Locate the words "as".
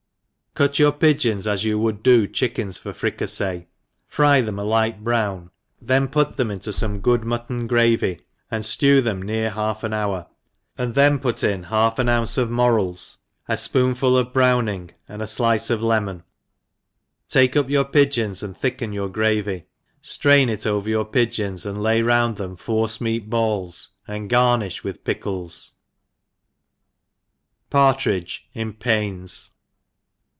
1.47-1.63